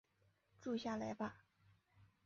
[0.59, 1.45] 住下来吧